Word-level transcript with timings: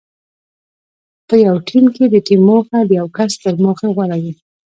په 1.27 1.35
یو 1.45 1.55
ټیم 1.67 1.85
کې 1.95 2.05
د 2.09 2.15
ټیم 2.25 2.41
موخه 2.47 2.77
د 2.85 2.91
یو 2.99 3.07
کس 3.17 3.31
تر 3.43 3.53
موخې 3.63 3.87
غوره 3.95 4.17
وي. 4.23 4.33